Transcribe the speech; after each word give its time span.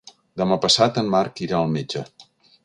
Demà 0.41 0.55
passat 0.63 0.97
en 1.01 1.11
Marc 1.17 1.43
irà 1.49 1.61
al 1.61 1.71
metge. 1.77 2.05